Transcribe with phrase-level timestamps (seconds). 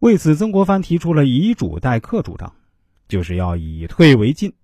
[0.00, 2.54] 为此，曾国藩提出了以主待客主张，
[3.06, 4.54] 就是要以退为进，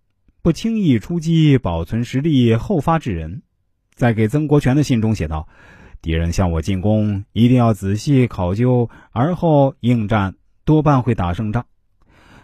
[0.41, 3.43] 不轻易出击，保存实力，后发制人。
[3.95, 5.47] 在给曾国荃的信中写道
[6.01, 11.65] ：“敌人向我进攻，一定要仔细考究，而后应战，多半会打胜仗；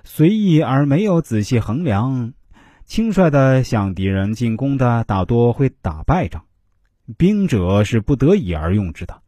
[0.04, 2.34] 随意而没有仔细衡量，
[2.84, 6.44] 轻率的向敌人进攻的，大多会打败仗。
[7.16, 9.22] 兵者是不得已而用之的，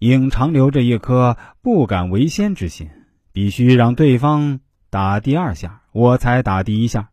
[0.00, 2.88] 应常留着一颗不敢为先之心，
[3.36, 7.10] 必须让对方打第二下，我才打第一下。”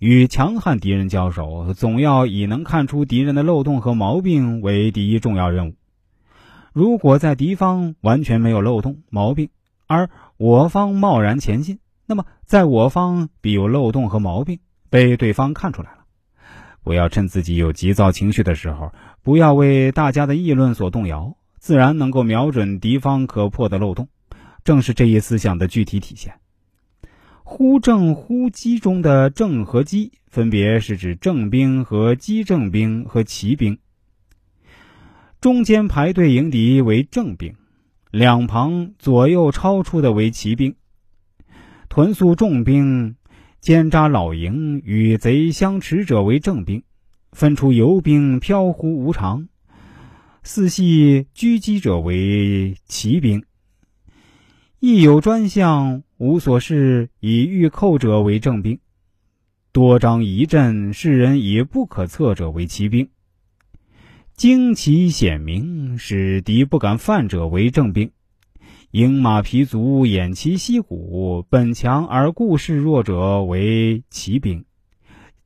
[0.00, 5.74] 与强悍敌人交手，总要以能看出敌人的漏洞和毛病为第一重要任务。
[6.72, 9.50] 如果在敌方完全没有漏洞、毛病，
[9.86, 10.08] 而
[10.38, 15.98] 我方贸然前进，那么在我方必有漏洞和毛病被对方看出来了。
[16.82, 24.08] 不要趁自己有急躁情绪的时候，不要为大家的议论所动摇，自然能够瞄准敌方可破的漏洞。
[24.64, 26.34] 正是这一思想的具体体现。
[27.42, 33.78] 忽正忽击中的正和击，分别是指正兵和击正兵和骑兵。
[35.42, 37.54] 中间排队迎敌为正兵，
[38.10, 40.74] 两旁左右超出的为骑兵。
[41.90, 43.14] 屯宿重兵，
[43.60, 46.82] 兼扎老营，与贼相持者为正兵。
[47.32, 49.48] 分出游兵飘忽无常，
[50.42, 53.44] 四系狙击者为骑兵。
[54.80, 56.02] 亦有专项。
[56.16, 58.78] 无所事以御寇者为正兵，
[59.72, 63.08] 多张仪阵，世人以不可测者为骑兵。
[64.36, 68.10] 旌旗显明，使敌不敢犯者为正兵。
[68.90, 74.64] 鹰马皮足，偃旗息鼓，本强而固势弱者为骑兵。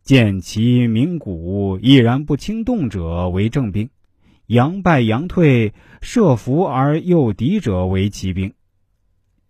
[0.04, 3.88] 见其鸣鼓，毅然不轻动者为正兵。
[4.46, 8.52] 佯败佯退，设伏而诱敌者为骑兵。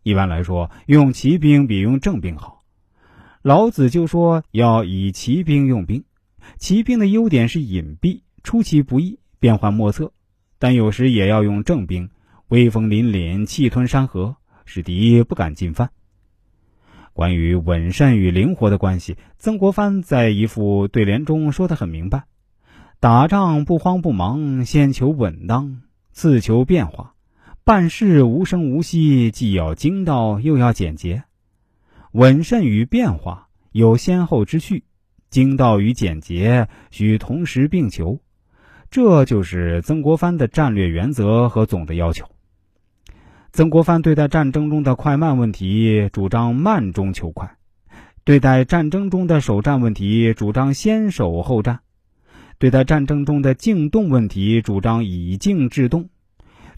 [0.08, 2.64] 一般来说，用骑兵比用正兵好。
[3.42, 6.04] 老子就说要以骑兵用兵。
[6.56, 10.12] 骑兵的优点是隐蔽、出其不意、变幻莫测，
[10.58, 12.08] 但有时也要用正兵，
[12.48, 15.90] 威风凛凛、气吞山河，使敌不敢进犯。
[17.12, 22.24] 关于稳慎与灵活的关系，曾国藩在一副对联中说得很明白：
[22.98, 25.82] 打仗不慌不忙，先求稳当，
[26.12, 27.12] 次求变化。
[27.68, 31.24] 办事无声无息，既要精到，又要简洁；
[32.12, 34.84] 稳慎与变化有先后之序，
[35.28, 38.20] 精到与简洁需同时并求。
[38.90, 42.24] 这就是曾国藩的战略原则和总的要求。
[43.52, 47.48] 曾国藩对待战争中的快慢问题，主张慢中求快；
[48.24, 51.80] 对待战争中的守战问题，主张先守后战；
[52.58, 56.08] 对待战争中的静动问题，主张以静制动。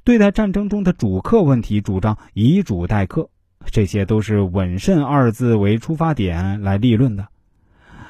[0.03, 3.29] 对待战争中的主客问题，主张以主待客，
[3.67, 7.29] 这些都是“稳慎”二字为出发点来立论的。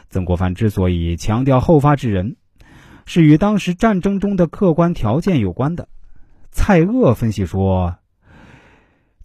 [0.09, 2.37] 曾国藩之所以强调后发制人，
[3.07, 5.89] 是与当时战争中的客观条件有关的。
[6.53, 7.97] 蔡锷分析说：“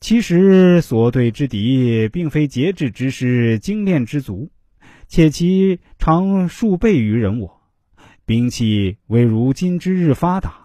[0.01, 4.49] 其实所对之敌，并非节制之师、精练之卒，
[5.07, 7.61] 且其常数倍于人我，
[8.25, 10.64] 兵器为如今之日发达。”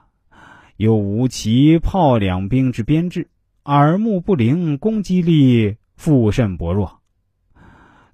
[0.80, 3.28] 又无骑炮两兵之编制，
[3.66, 7.02] 耳目不灵，攻击力复甚薄弱，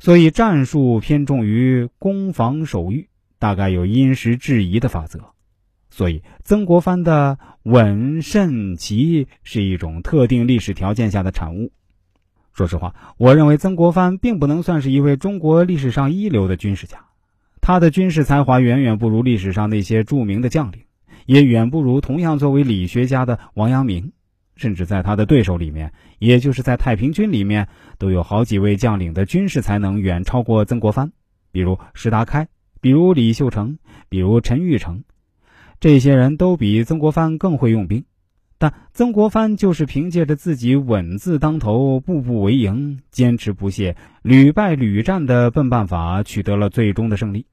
[0.00, 5.21] 所以战术偏重于攻防守御，大概有因时制宜的法则。
[5.91, 11.71] 所以曾国藩的稳慎骑是一种特定历史条件下的产物。
[12.53, 17.05] 说实话，我认为曾国藩并不能算是一位中国历史上一流的军事家，
[17.60, 20.81] 他的军事才华远远不如历史上那些著名的将领。
[21.26, 24.12] 也远不如同样作为理学家的王阳明，
[24.56, 31.12] 甚至在他的对手里面，也就是在太平军里面，都有好几位将领的军事才能远超过曾国藩，
[31.53, 32.48] 比如石达开，
[32.81, 33.78] 比如李秀成，
[34.09, 35.04] 比如陈玉成，
[35.78, 38.04] 这些人都比曾国藩更会用兵，
[38.56, 47.46] 但曾国藩就是凭借着自己稳字当头、步步为营、坚持不懈、屡败屡战的笨办法，取得了最终的胜利。